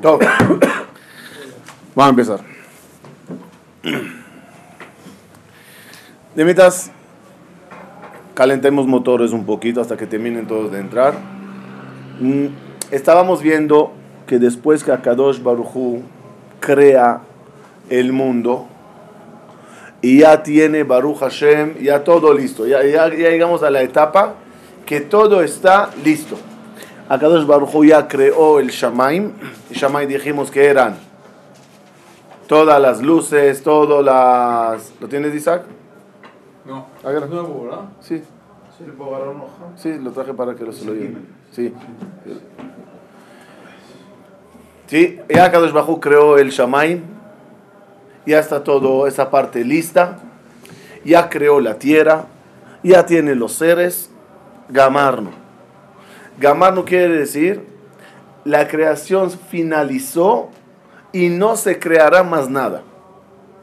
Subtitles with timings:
[0.00, 0.18] Todo.
[1.94, 2.40] Vamos a empezar.
[6.34, 6.90] De mientras,
[8.34, 11.14] calentemos motores un poquito hasta que terminen todos de entrar.
[12.20, 12.46] Mm,
[12.90, 13.92] Estábamos viendo
[14.26, 16.00] que después que Akadosh Baruchu
[16.58, 17.20] crea
[17.90, 18.66] el mundo
[20.00, 24.36] y ya tiene Baruch Hashem, ya todo listo, ya, ya, ya llegamos a la etapa
[24.86, 26.38] que todo está listo.
[27.08, 29.32] Akadosh Baruchu ya creó el Shamaim,
[29.70, 30.96] y Shamaim dijimos que eran
[32.46, 34.92] todas las luces, todas las...
[35.00, 35.62] ¿Lo tienes Isaac?
[36.66, 37.84] No, es nuevo, ¿verdad?
[38.00, 38.22] Sí,
[38.78, 38.84] Sí.
[38.86, 39.64] ¿Le puedo agarrar una hoja?
[39.74, 41.26] sí, lo traje para que lo se lo lleven.
[41.50, 41.74] Sí.
[44.86, 47.02] Sí, ya Kadosh Bajú creó el Shamaim,
[48.24, 50.18] ya está todo esa parte lista,
[51.04, 52.26] ya creó la tierra,
[52.84, 54.10] ya tiene los seres,
[54.68, 55.47] Gamarno.
[56.38, 57.62] Gamarno quiere decir,
[58.44, 60.48] la creación finalizó
[61.12, 62.82] y no se creará más nada.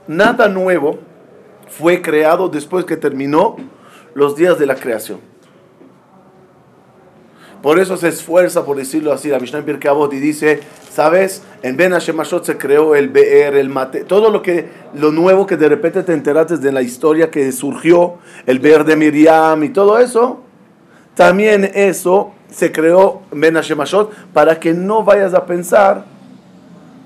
[0.08, 1.00] Nada nuevo
[1.70, 3.56] fue creado después que terminó
[4.14, 5.20] los días de la creación.
[7.62, 10.60] Por eso se esfuerza, por decirlo así, la Mishnah Pirkei y dice,
[10.92, 11.42] ¿sabes?
[11.64, 15.58] En Ben Hashemashot se creó el BR, el Mate, todo lo que lo nuevo que
[15.58, 19.98] de repente te enteraste de la historia que surgió, el BR de Miriam y todo
[19.98, 20.42] eso,
[21.16, 26.06] también eso se creó Hashemashot para que no vayas a pensar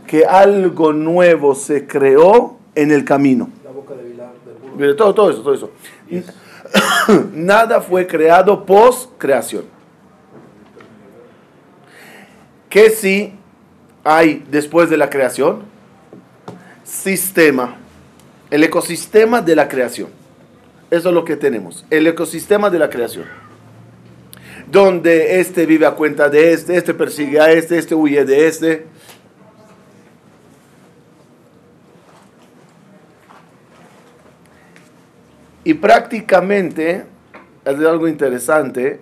[0.05, 3.49] que algo nuevo se creó en el camino.
[3.63, 4.13] La boca de
[4.77, 5.71] del todo, todo eso, todo eso.
[7.33, 9.65] Nada fue creado post creación.
[12.69, 13.33] ¿Qué sí
[14.03, 15.63] hay después de la creación?
[16.83, 17.75] Sistema.
[18.51, 20.09] El ecosistema de la creación.
[20.91, 21.85] Eso es lo que tenemos.
[21.89, 23.48] El ecosistema de la creación.
[24.67, 28.85] Donde este vive a cuenta de este, este persigue a este, este huye de este.
[35.69, 37.05] Y prácticamente,
[37.63, 39.01] es algo interesante,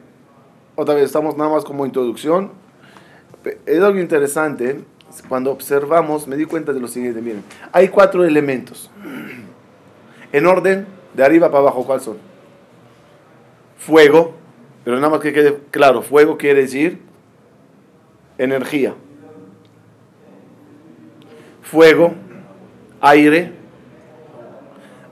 [0.75, 2.51] otra vez estamos nada más como introducción,
[3.65, 4.81] es algo interesante,
[5.29, 8.89] cuando observamos, me di cuenta de lo siguiente, miren, hay cuatro elementos,
[10.33, 12.17] en orden, de arriba para abajo, ¿cuáles son?
[13.77, 14.35] Fuego,
[14.87, 16.99] pero nada más que quede claro, fuego quiere decir
[18.37, 18.95] energía.
[21.61, 22.13] Fuego,
[23.01, 23.51] aire,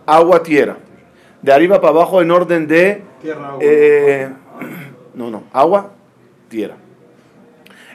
[0.06, 0.78] agua, tierra.
[1.42, 3.04] De arriba para abajo en orden de...
[3.22, 3.60] Tierra, agua.
[3.62, 4.30] eh,
[5.14, 5.92] no, no, agua,
[6.48, 6.78] tierra.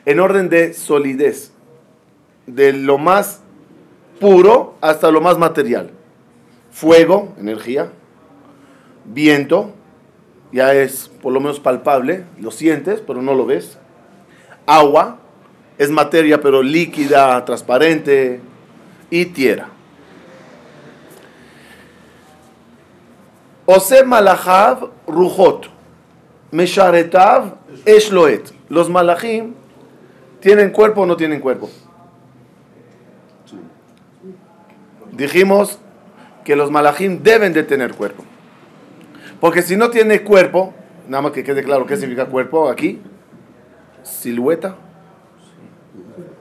[0.04, 1.50] En orden de solidez.
[2.46, 3.40] De lo más
[4.20, 5.92] puro hasta lo más material.
[6.70, 7.90] Fuego, energía.
[9.06, 9.72] Viento,
[10.52, 13.78] ya es por lo menos palpable, lo sientes, pero no lo ves.
[14.66, 15.18] Agua,
[15.78, 18.40] es materia, pero líquida, transparente.
[19.12, 19.68] Y tierra.
[23.66, 25.68] Ose malachav ruchot.
[26.52, 28.52] Mesharetav eshloet.
[28.68, 29.54] Los malachim
[30.40, 31.70] tienen cuerpo o no tienen cuerpo.
[35.12, 35.78] Dijimos
[36.44, 38.24] que los malachim deben de tener cuerpo.
[39.40, 40.74] Porque si no tiene cuerpo,
[41.08, 43.00] nada más que quede claro qué significa cuerpo aquí,
[44.02, 44.76] silueta.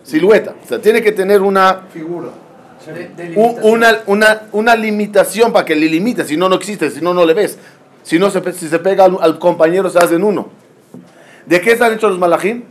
[0.04, 0.56] Silueta.
[0.64, 2.30] O sea, tiene que tener una Figura.
[3.36, 7.14] Un- una, una, una limitación para que le limite, si no, no existe, si no,
[7.14, 7.60] no le ves.
[8.04, 10.50] Si, no se, si se pega al, al compañero, se hacen uno.
[11.46, 12.64] ¿De qué están hechos los malachim?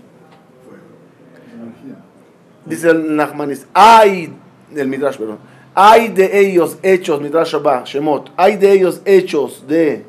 [2.65, 4.33] Dice el Nachmanis, hay,
[4.75, 5.39] el Midrash, perdón,
[5.75, 10.05] hay de ellos hechos, Midrash Shabbat, Shemot, hay de ellos hechos de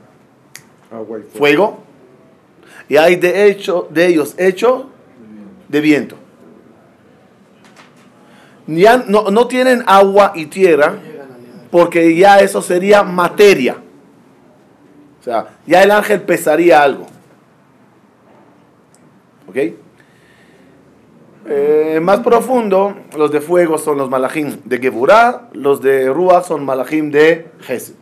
[0.92, 1.84] Y fuego.
[2.88, 4.86] y hay de, hecho, de ellos hechos
[5.68, 6.16] de viento.
[8.66, 10.98] Ya no, no tienen agua y tierra
[11.72, 13.78] porque ya eso sería materia.
[15.20, 17.06] O sea, ya el ángel pesaría algo.
[19.48, 19.58] ¿Ok?
[21.52, 26.63] Eh, más profundo, los de fuego son los malachim de Geburah, los de Ruach son
[26.63, 27.96] malachim de Gesed.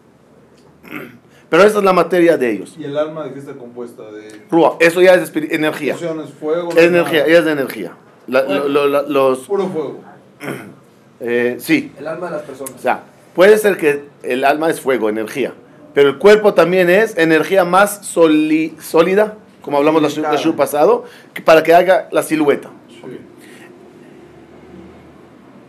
[1.50, 2.76] Pero esa es la materia de ellos.
[2.78, 4.04] ¿Y el alma de qué está compuesta?
[4.12, 5.94] De Ruach, eso ya es energía.
[5.94, 6.70] emociones, fuego.
[6.72, 7.94] Es energía, ya es de energía.
[8.28, 10.00] La- lo- lo- lo- los, Puro fuego.
[11.22, 12.74] eh, sí, El alma de las personas.
[12.76, 13.04] o sea,
[13.34, 15.54] puede ser que el alma es fuego, energía,
[15.94, 20.36] pero el cuerpo también es energía más soli- sólida, como hablamos la Solidificada.
[20.38, 22.70] el show pasado, que- para que haga la silueta.
[22.90, 23.18] Sí.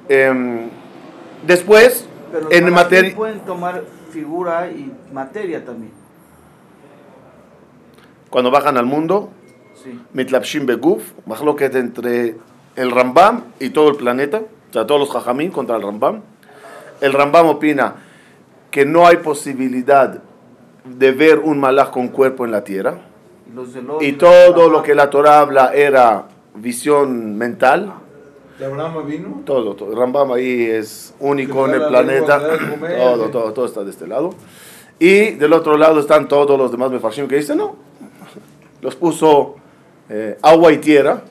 [0.09, 0.69] Em,
[1.47, 3.15] después, Pero en materia...
[3.15, 5.93] pueden tomar figura y materia también.
[8.31, 9.31] Cuando bajan al mundo,
[9.83, 9.99] Sí.
[10.13, 12.37] mitlapshim beguf, mahloket entre
[12.77, 14.39] el Rambam y todo el planeta,
[14.71, 16.21] o sea, todos los jajamín contra el Rambam.
[17.01, 17.95] El Rambam opina
[18.71, 20.21] que no hay posibilidad
[20.85, 22.99] de ver un malach con cuerpo en la tierra.
[23.55, 23.69] Los-
[24.03, 27.95] Y todo lo que la Torah habla era visión mental.
[28.59, 29.43] ¿De Abraham vino?
[29.45, 29.95] Todo, todo.
[29.95, 32.41] Rambam ahí es único en el la planeta.
[32.41, 33.33] Todo, sí.
[33.33, 34.31] todo, todo está de este lado.
[34.99, 37.77] Y del otro lado están todos los demás mefarshim que dicen, no,
[38.81, 39.55] los puso
[40.09, 41.23] eh, agua y tierra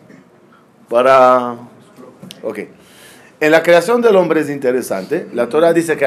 [0.87, 1.55] para...
[2.43, 2.59] Ok.
[3.41, 5.27] En la creación del hombre es interesante.
[5.33, 6.05] La Torah dice que,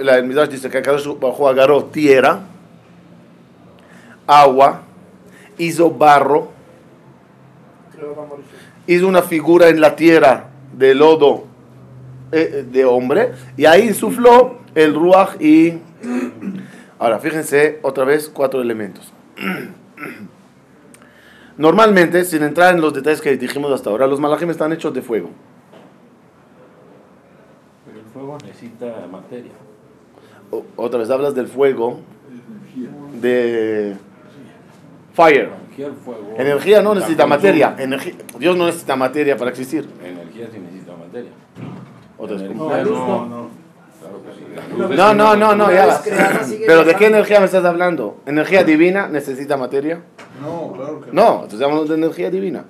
[0.00, 2.40] la el Midrash dice que Akadosh Bajo agarró tierra,
[4.26, 4.82] agua,
[5.58, 6.48] hizo barro,
[8.86, 11.44] hizo una figura en la tierra de lodo
[12.32, 15.74] eh, de hombre y ahí insufló el ruach y
[16.98, 19.12] ahora fíjense otra vez cuatro elementos.
[21.58, 25.02] Normalmente sin entrar en los detalles que dijimos hasta ahora los malajim están hechos de
[25.02, 25.28] fuego.
[27.86, 29.52] Pero el fuego necesita materia.
[30.50, 32.00] O- otra vez hablas del fuego
[33.20, 33.94] de
[35.12, 35.50] fire.
[36.38, 37.74] Energía, no necesita materia.
[37.78, 39.86] Energía- Dios no necesita materia para existir
[40.34, 41.30] Energía sí necesita materia.
[42.18, 43.26] Luz no, no.
[43.26, 43.62] no.
[44.96, 46.02] No, no, no, no, ya.
[46.44, 48.20] sigue Pero ¿de qué energía me estás hablando?
[48.26, 50.02] ¿Energía divina necesita materia?
[50.40, 52.64] No, claro que No, entonces hablamos de energía divina.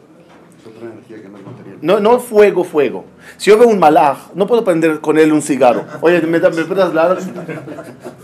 [0.60, 1.78] Es otra energía que no es material.
[1.80, 3.04] No, no fuego, fuego.
[3.36, 5.84] Si yo veo un malaj, no puedo prender con él un cigarro.
[6.00, 7.18] Oye, ¿me, me puedes hablar?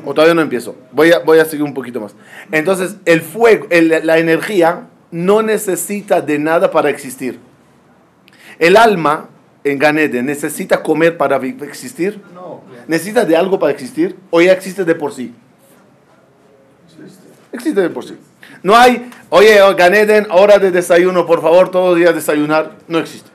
[0.04, 0.76] o todavía no empiezo.
[0.92, 2.14] Voy a, voy a seguir un poquito más.
[2.50, 7.38] Entonces, el fuego, la energía no necesita de nada para existir.
[8.58, 9.28] El alma
[9.64, 12.20] en Ganede necesita comer para existir.
[12.34, 12.62] no.
[12.86, 14.16] ¿Necesita de algo para existir?
[14.30, 15.34] ¿O ya existe de por sí?
[17.52, 18.16] Existe de por sí.
[18.62, 22.76] No hay, oye, Ganeden, hora de desayuno, por favor, todos los días desayunar.
[22.88, 23.30] No existe.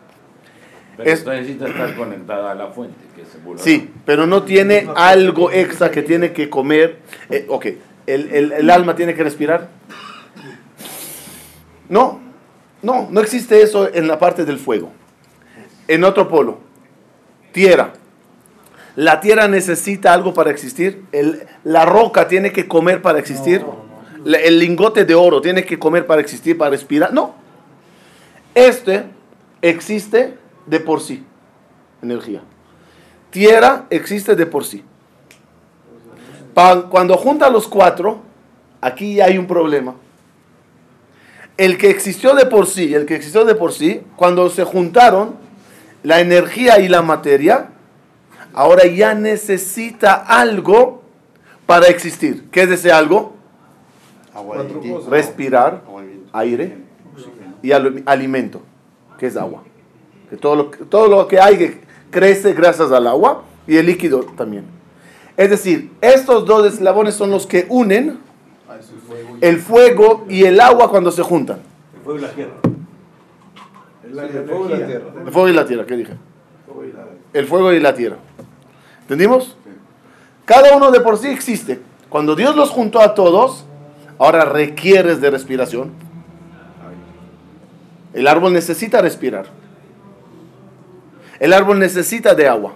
[1.04, 3.60] Pero Es- necesita estar conectada a la fuente, que es el.
[3.60, 6.98] Sí, pero no tiene algo extra que tiene que comer.
[7.30, 7.66] Eh, ok,
[8.06, 9.70] ¿El, el, el alma tiene que respirar?
[11.88, 12.20] No,
[12.82, 14.92] no, no existe eso en la parte del fuego.
[15.88, 16.60] En otro polo,
[17.52, 17.94] tierra.
[18.96, 21.04] La tierra necesita algo para existir.
[21.12, 23.64] El- la roca tiene que comer para existir.
[24.26, 27.14] La- el lingote de oro tiene que comer para existir, para respirar.
[27.14, 27.36] No.
[28.54, 29.04] Este
[29.62, 30.39] existe
[30.70, 31.24] de por sí.
[32.02, 32.42] Energía.
[33.32, 34.84] Tierra existe de por sí.
[36.54, 38.20] Pa- Cuando junta los cuatro,
[38.82, 39.96] aquí ya hay un problema.
[41.58, 45.36] El que existió de por sí, el que existió de por sí, cuando se juntaron
[46.04, 47.68] la energía y la materia,
[48.54, 51.04] ahora ya necesita algo
[51.66, 52.50] para existir.
[52.52, 53.34] ¿Qué es ese algo?
[54.34, 54.66] Agua.
[55.10, 56.78] Respirar, Agua aire
[57.62, 58.62] y al- alimento,
[59.18, 59.64] que es agua.
[60.30, 61.82] Que todo, lo, que- todo lo que hay
[62.12, 64.66] crece gracias al agua y el líquido también.
[65.38, 68.20] Es decir, estos dos eslabones son los que unen
[68.70, 68.76] Ah,
[69.42, 70.26] el fuego.
[70.30, 71.60] y el agua cuando se juntan.
[71.96, 72.54] El fuego y la tierra.
[74.04, 75.06] El fuego y la tierra.
[75.26, 76.14] El fuego y la tierra, ¿qué dije?
[77.34, 78.18] El fuego y la tierra.
[79.02, 79.56] ¿Entendimos?
[80.46, 81.80] Cada uno de por sí existe.
[82.10, 83.66] Cuando Dios los juntó a todos,
[84.18, 85.92] ahora requieres de respiración.
[88.14, 89.46] El árbol necesita respirar.
[91.40, 92.74] El árbol necesita de agua.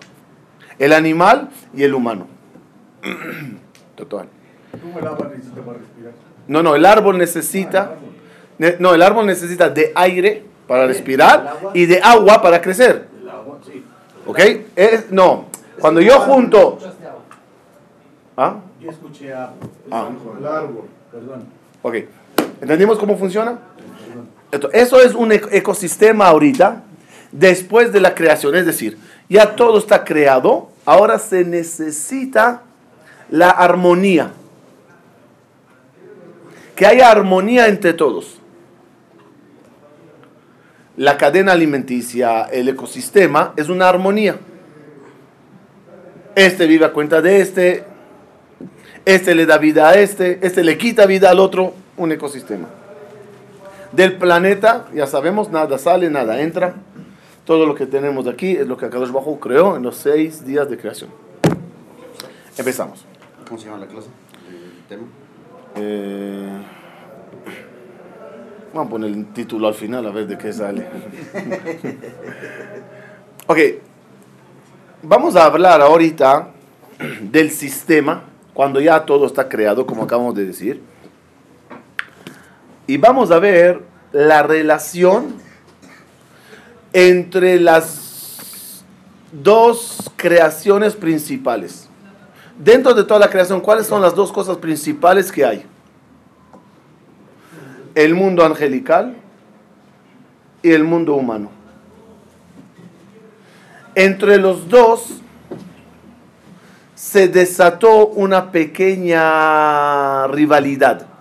[0.80, 2.28] El animal y el humano.
[3.96, 4.28] Total.
[6.48, 7.96] No, no, el árbol necesita.
[8.58, 13.08] ne- No, el árbol necesita de aire para respirar y de agua para crecer.
[13.22, 13.84] El agua, sí.
[14.26, 14.40] ¿Ok?
[14.76, 15.46] Es, no,
[15.80, 16.80] cuando yo junto.
[18.36, 18.56] ¿Ah?
[18.82, 19.54] Yo escuché agua.
[19.92, 20.10] Ah.
[20.40, 20.86] El árbol.
[21.12, 21.44] Perdón.
[21.82, 21.96] Ok.
[22.62, 23.60] ¿Entendimos cómo funciona?
[24.52, 26.84] Esto- eso es un eco- ecosistema ahorita,
[27.34, 28.56] después de la creación.
[28.56, 28.98] Es decir,
[29.28, 32.62] ya todo está creado, ahora se necesita
[33.30, 34.32] la armonía.
[36.76, 38.40] Que haya armonía entre todos.
[40.96, 44.38] La cadena alimenticia, el ecosistema, es una armonía.
[46.36, 47.84] Este vive a cuenta de este,
[49.06, 52.68] este le da vida a este, este le quita vida al otro, un ecosistema.
[53.92, 56.76] Del planeta, ya sabemos, nada sale, nada entra.
[57.46, 60.70] Todo lo que tenemos aquí es lo que Akadosh Bajo creó en los seis días
[60.70, 61.10] de creación.
[62.58, 63.06] Empezamos.
[63.48, 64.08] ¿Cómo se llama la clase?
[64.50, 65.04] El tema.
[65.76, 66.62] Eh,
[68.74, 70.84] Vamos a poner el título al final a ver de qué sale.
[73.48, 73.60] ok.
[75.04, 76.48] Vamos a hablar ahorita
[77.22, 80.82] del sistema, cuando ya todo está creado, como acabamos de decir.
[82.88, 85.36] Y vamos a ver la relación
[86.94, 88.84] entre las
[89.32, 91.90] dos creaciones principales.
[92.58, 95.66] Dentro de toda la creación, ¿cuáles son las dos cosas principales que hay?
[97.96, 99.16] El mundo angelical
[100.62, 101.50] y el mundo humano.
[103.96, 105.08] Entre los dos
[106.96, 111.13] se desató una pequeña rivalidad.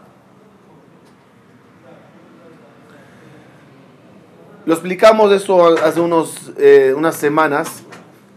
[4.64, 7.82] Lo explicamos eso hace unos, eh, unas semanas,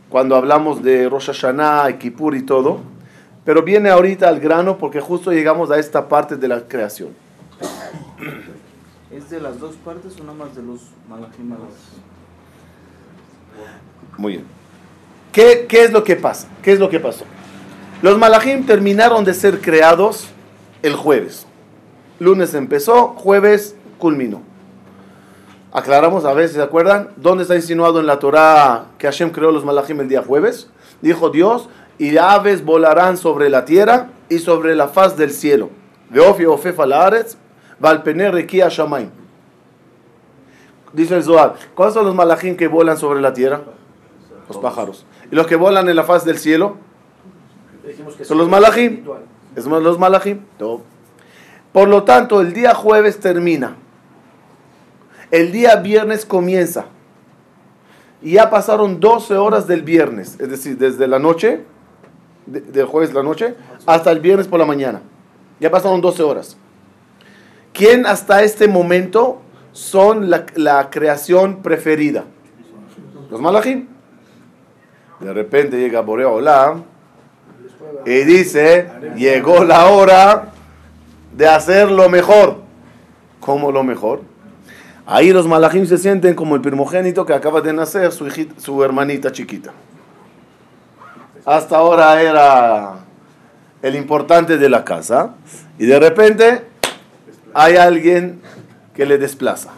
[0.09, 2.79] cuando hablamos de Rosh Hashanah, y Kippur y todo,
[3.43, 7.09] pero viene ahorita al grano porque justo llegamos a esta parte de la creación.
[9.11, 11.69] ¿Es de las dos partes o nada más de los malajim a las-
[14.17, 14.45] Muy bien.
[15.31, 16.47] ¿Qué, ¿Qué es lo que pasa?
[16.63, 17.25] ¿Qué es lo que pasó?
[18.01, 20.27] Los malajim terminaron de ser creados
[20.81, 21.45] el jueves.
[22.19, 24.41] Lunes empezó, jueves culminó.
[25.75, 27.09] Aclaramos a veces, ¿se acuerdan?
[27.17, 30.69] ¿Dónde está insinuado en la Torah que Hashem creó los malajim el día jueves?
[31.01, 31.67] Dijo Dios,
[31.97, 35.69] y aves volarán sobre la tierra y sobre la faz del cielo.
[36.09, 37.35] Veofi ofefa laaretz,
[37.77, 39.09] valpener rekia shamaim.
[40.93, 43.59] Dice el Zohar, ¿cuáles son los malajim que volan sobre la tierra?
[44.47, 45.05] Los pájaros.
[45.29, 46.77] ¿Y los que volan en la faz del cielo?
[48.23, 49.23] Son los espiritual.
[49.57, 50.39] Es los malajim.
[50.57, 50.83] No.
[51.73, 53.75] Por lo tanto, el día jueves termina.
[55.31, 56.85] El día viernes comienza.
[58.21, 60.37] Y ya pasaron 12 horas del viernes.
[60.39, 61.61] Es decir, desde la noche,
[62.45, 63.55] de- del jueves la noche,
[63.85, 65.01] hasta el viernes por la mañana.
[65.59, 66.57] Ya pasaron 12 horas.
[67.73, 69.41] ¿Quién hasta este momento
[69.73, 72.23] son la, la creación preferida?
[73.29, 73.87] Los malajim.
[75.19, 76.83] De repente llega Borea Olam
[78.05, 80.51] y dice, llegó la hora
[81.35, 82.57] de hacer lo mejor.
[83.39, 84.21] ¿Cómo lo mejor?
[85.07, 89.71] Ahí los malajim se sienten como el primogénito que acaba de nacer, su, hermanita chiquita.
[91.45, 92.95] Hasta ahora era
[93.83, 95.35] el importante de la casa.
[95.77, 96.65] Y de repente
[97.53, 98.41] hay alguien
[98.95, 99.69] que le desplaza.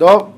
[0.00, 0.34] ¿No?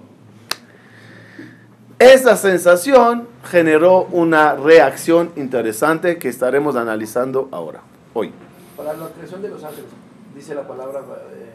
[1.99, 7.81] Esa sensación generó una reacción interesante que estaremos analizando ahora,
[8.13, 8.31] hoy.
[8.77, 9.87] Para la creación de los ángeles,
[10.35, 11.01] dice la palabra
[11.33, 11.49] eh.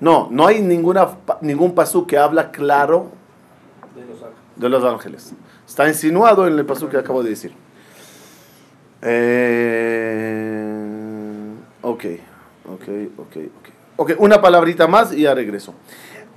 [0.00, 1.08] No, no hay ninguna,
[1.42, 3.10] ningún pasú que habla claro
[3.94, 4.34] De los ángeles.
[4.56, 5.32] de los ángeles.
[5.68, 7.52] Está insinuado en el pasú que acabo de decir.
[10.20, 12.04] Eh, ok,
[12.66, 12.88] ok,
[13.18, 13.68] ok, ok.
[13.96, 15.74] Ok, una palabrita más y ya regreso.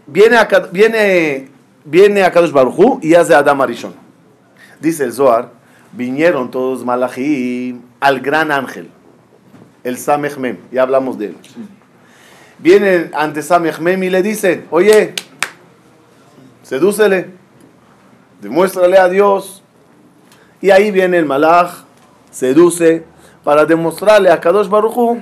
[0.05, 1.48] Viene acá, viene,
[1.86, 3.93] viene a Kadosh Barujú y hace Adam Arishon.
[4.82, 5.51] Dice el Zohar,
[5.93, 8.89] vinieron todos malachim al gran ángel,
[9.86, 11.38] el Samech Mem, ya hablamos de él.
[12.63, 15.13] Vienen ante Samech Mem y le dicen, oye,
[16.62, 17.32] sedúcele,
[18.41, 19.62] demuéstrale a Dios.
[20.62, 21.84] Y ahí viene el malach,
[22.32, 23.03] seduce,
[23.43, 25.22] para demostrarle a Kadosh Barujú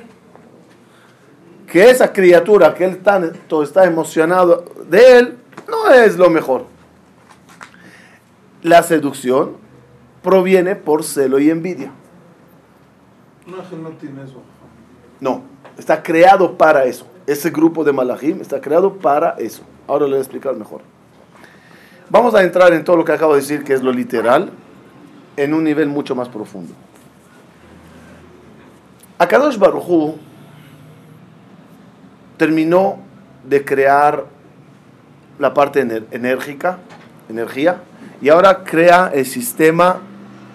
[1.66, 6.68] que esa criatura que él tanto está emocionado de él, no es lo mejor.
[8.62, 9.58] La seducción
[10.22, 11.92] proviene por celo y envidia.
[13.48, 14.44] Ángel no tiene eso.
[15.20, 15.42] No,
[15.76, 17.11] está creado para eso.
[17.32, 19.64] Ese grupo de malachim está creado para eso.
[19.88, 20.82] Ahora le voy a explicar mejor.
[22.10, 24.52] Vamos a entrar en todo lo que acabo de decir, que es lo literal,
[25.38, 26.74] en un nivel mucho más profundo.
[29.18, 30.18] Akadosh Baruchu
[32.36, 33.00] terminó
[33.48, 34.26] de crear
[35.40, 35.80] la parte
[36.12, 36.80] enérgica,
[37.30, 37.82] energía,
[38.22, 40.02] y ahora crea el sistema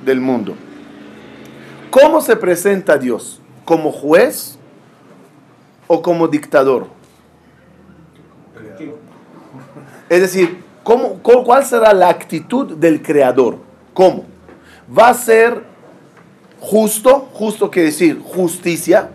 [0.05, 0.55] del mundo.
[1.91, 3.41] ¿Cómo se presenta Dios?
[3.65, 4.56] ¿Como juez
[5.87, 6.87] o como dictador?
[10.09, 13.59] Es decir, ¿cómo, cu- ¿cuál será la actitud del creador?
[13.95, 14.25] ¿Cómo?
[14.97, 15.63] ¿Va a ser
[16.61, 17.29] justo?
[17.33, 19.11] Justo quiere decir justicia.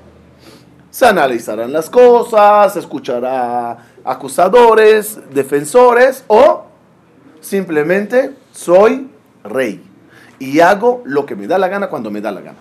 [0.90, 6.66] Se analizarán las cosas, se escuchará acusadores, defensores o
[7.40, 9.10] simplemente soy
[9.44, 9.82] rey
[10.38, 12.58] y hago lo que me da la gana cuando me da la gana.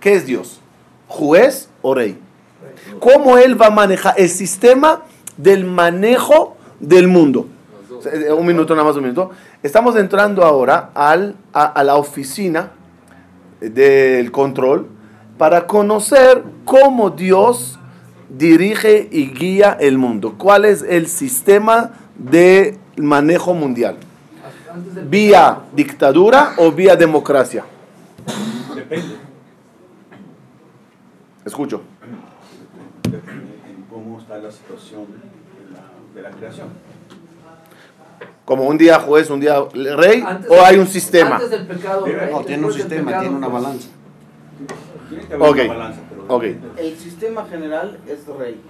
[0.00, 0.58] ¿Qué es Dios?
[1.06, 2.18] ¿Juez o rey?
[3.00, 5.02] ¿Cómo Él va a manejar el sistema
[5.36, 7.46] del manejo del mundo?
[8.12, 9.30] Eh, Un minuto, nada más un minuto.
[9.62, 12.70] Estamos entrando ahora al, a, a la oficina
[13.60, 14.86] del control
[15.36, 17.78] para conocer cómo Dios
[18.28, 20.34] dirige y guía el mundo?
[20.36, 23.96] ¿Cuál es el sistema de manejo mundial?
[25.08, 27.64] ¿Vía dictadura o vía democracia?
[28.74, 29.16] Depende.
[31.44, 31.82] Escucho.
[33.04, 35.82] Depende en cómo está la situación de la,
[36.14, 36.68] de la creación.
[38.44, 41.36] Como un día juez, un día rey, Antes o del- hay un sistema.
[41.36, 43.88] Antes del pecado, rey, No, tiene un sistema, pecado, tiene una pues, balanza.
[45.08, 45.56] Tiene que haber Ok.
[45.56, 46.44] una balanza, pero Ok.
[46.76, 48.60] El sistema general es rey.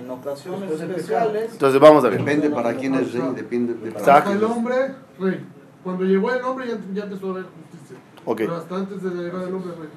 [0.00, 2.18] En ocasiones especiales, Entonces vamos a ver.
[2.18, 4.74] Depende para quién es rey, depende de para el hombre,
[5.20, 5.46] rey.
[5.84, 7.96] Cuando llegó el hombre ya, ya empezó a haber justicia.
[8.24, 8.38] Ok.
[8.38, 9.88] Pero hasta antes de la llegada del hombre, rey.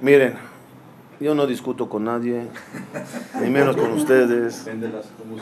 [0.00, 0.34] Miren,
[1.20, 2.46] yo no discuto con nadie,
[3.42, 4.66] ni menos con ustedes.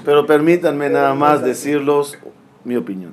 [0.04, 2.18] Pero permítanme nada más decirlos
[2.64, 3.12] mi opinión.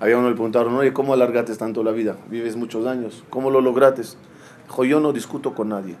[0.00, 2.16] Había uno le preguntaron, oye, ¿cómo alargaste tanto la vida?
[2.30, 4.02] Vives muchos años, ¿cómo lo lograste?
[4.66, 5.96] Dijo, yo no discuto con nadie.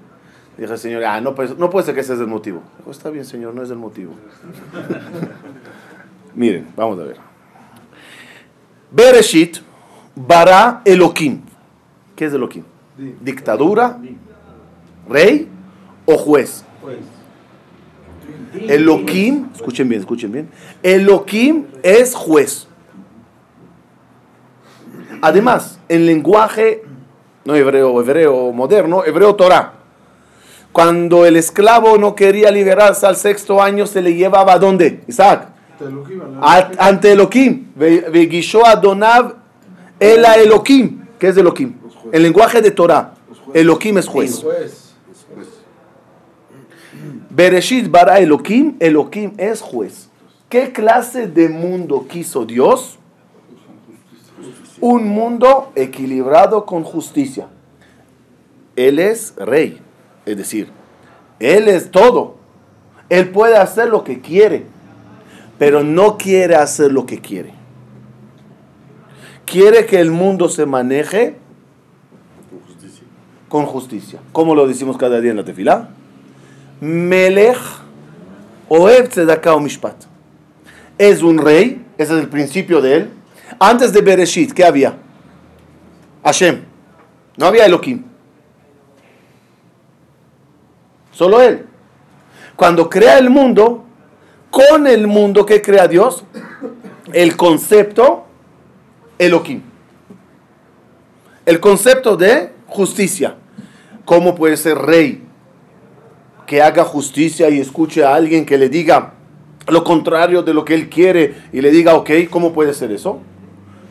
[0.56, 2.62] Dije, señor, ah, no, puede- no puede ser que ese es el motivo.
[2.78, 4.12] Dijo, está bien, señor, no es el motivo.
[6.34, 7.16] Miren, vamos a ver.
[8.90, 9.58] Bereshit,
[10.14, 11.40] bara Elohim.
[12.14, 12.64] ¿Qué es Elohim?
[13.20, 13.98] ¿Dictadura?
[15.08, 15.48] ¿Rey
[16.06, 16.64] o juez?
[18.68, 20.48] Elohim, escuchen bien, escuchen bien.
[20.82, 22.66] Elohim es juez.
[25.20, 26.82] Además, en lenguaje
[27.44, 29.74] no hebreo, hebreo moderno, hebreo Torah.
[30.72, 35.00] Cuando el esclavo no quería liberarse al sexto año, se le llevaba a dónde?
[35.08, 35.48] Isaac.
[36.78, 37.66] Ante Elohim.
[37.74, 39.34] Ve- Veguishó Adonav
[39.98, 41.00] el a Elohim.
[41.18, 41.74] ¿Qué es Elohim?
[42.12, 43.14] El lenguaje de Torah.
[43.54, 44.44] Elohim es juez.
[47.38, 50.08] Bereshit bara Elohim, Elohim es juez.
[50.48, 52.98] ¿Qué clase de mundo quiso Dios?
[54.80, 57.46] Un mundo equilibrado con justicia.
[58.74, 59.80] Él es rey,
[60.26, 60.70] es decir,
[61.38, 62.38] Él es todo.
[63.08, 64.66] Él puede hacer lo que quiere,
[65.60, 67.52] pero no quiere hacer lo que quiere.
[69.44, 71.36] Quiere que el mundo se maneje
[73.48, 74.18] con justicia.
[74.32, 75.90] ¿Cómo lo decimos cada día en la tefilá?
[76.80, 77.58] Melech
[78.68, 80.04] Oeb Tzedakah o Mishpat.
[80.98, 83.10] Es un rey, ese es el principio de él.
[83.58, 84.96] Antes de Bereshit, ¿qué había?
[86.24, 86.62] Hashem.
[87.36, 88.04] No había Elohim.
[91.12, 91.66] Solo él.
[92.56, 93.84] Cuando crea el mundo,
[94.50, 96.24] con el mundo que crea Dios,
[97.12, 98.26] el concepto
[99.18, 99.62] Elohim.
[101.46, 103.36] El concepto de justicia.
[104.04, 105.27] ¿Cómo puede ser rey?
[106.48, 109.12] Que haga justicia y escuche a alguien que le diga
[109.66, 113.20] lo contrario de lo que él quiere y le diga, ok, ¿cómo puede ser eso?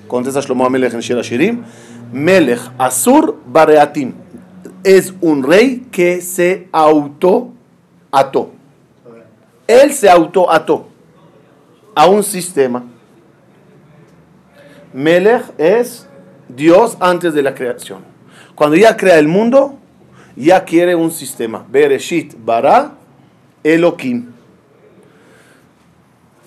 [0.08, 1.62] Contesta Shlomo Amelech en Shir Hashirim,
[2.12, 4.13] Melech Asur Bareatim.
[4.84, 7.50] Es un rey que se auto
[8.12, 8.50] ató.
[9.67, 10.88] Él se auto ató
[11.93, 12.86] a un sistema.
[14.93, 16.08] Melech es
[16.50, 18.00] Dios antes de la creación.
[18.56, 19.78] Cuando ya crea el mundo,
[20.45, 21.65] ya quiere un sistema.
[21.69, 22.91] Bereshit, bara,
[23.63, 24.28] Elohim.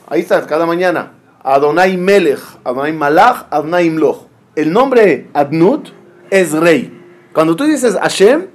[0.09, 1.13] Ahí está, cada mañana.
[1.43, 4.27] Adonai Melech, Adonai Malach, Adonai Imloch.
[4.57, 5.89] El nombre Adnut
[6.31, 6.97] es rey.
[7.33, 8.47] Cuando tú dices Hashem,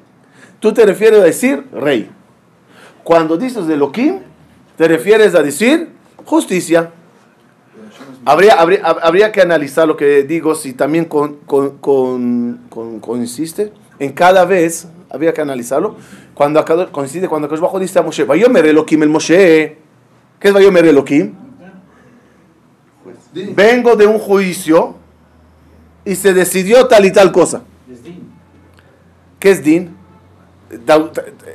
[0.60, 2.10] tú te refieres a decir rey.
[3.04, 4.20] Cuando dices Elohim,
[4.78, 5.90] te refieres a decir
[6.26, 6.92] justicia.
[8.26, 13.72] Habría, habría, habría que analizar lo que digo, si también con, con, con, con- consiste.
[14.00, 15.96] En cada vez, habría que analizarlo.
[16.34, 19.78] Cuando acá- coincide cuando Akadosh Bajo dice a Moshe, Vayomer Elohim el Moshe.
[20.40, 21.34] ¿Qué es Vayomer Elohim?
[23.56, 24.96] Vengo de un juicio
[26.06, 27.64] y se decidió tal y tal cosa.
[29.40, 29.96] ¿Qué es din?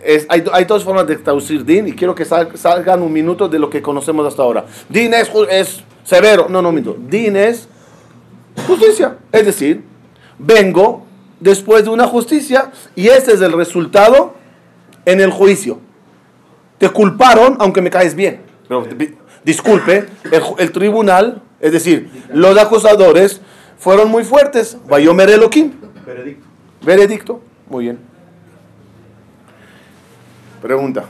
[0.05, 3.49] Es- hay, hay dos formas de traducir din y quiero que sal- salgan un minuto
[3.49, 4.65] de lo que conocemos hasta ahora.
[4.89, 6.47] Din es, es severo.
[6.49, 6.97] No, no, minuto.
[7.09, 7.69] Din es
[8.67, 9.17] justicia.
[9.33, 9.83] Es decir,
[10.39, 11.05] vengo
[11.41, 14.35] después de una justicia y ese es el resultado
[15.05, 15.79] en el juicio.
[16.79, 18.43] Te culparon aunque me caes bien.
[18.69, 20.07] Pero, di- disculpe,
[20.59, 23.41] el, tribunal, es decir, los acusadores
[23.79, 24.77] fueron muy fuertes.
[24.89, 25.73] Vayomer Elohim.
[26.07, 26.47] Veredicto.
[26.83, 27.41] Veredicto.
[27.69, 27.99] Muy bien.
[30.63, 31.05] Pregunta.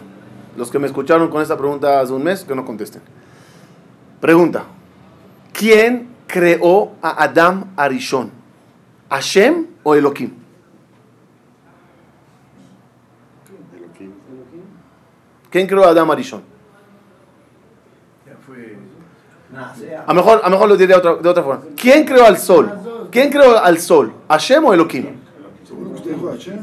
[0.56, 3.02] Los que me escucharon con esta pregunta hace un mes, que no contesten.
[4.20, 4.64] Pregunta.
[5.52, 8.30] ¿Quién creó a Adam Arishon?
[9.08, 10.32] ¿Hashem o Elohim?
[15.50, 16.42] ¿Quién creó a Adam Arishon?
[20.06, 21.62] A lo mejor, a lo mejor lo diré de otra, de otra forma.
[21.76, 22.70] ¿Quién creó al sol?
[23.10, 24.12] ¿Quién creó al sol?
[24.28, 25.06] ¿Hashem o Elohim?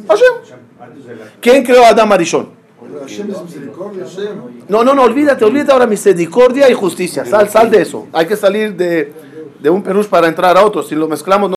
[0.07, 0.33] Hashem.
[1.41, 2.49] ¿Quién creó a Adam Arishon?
[3.01, 4.03] Hashem es misericordia.
[4.05, 4.37] Hashem.
[4.69, 7.25] No, no, no, olvídate, olvídate ahora misericordia y justicia.
[7.25, 8.07] Sal, sal de eso.
[8.13, 9.13] Hay que salir de,
[9.59, 10.83] de un perush para entrar a otro.
[10.83, 11.55] Si lo mezclamos, no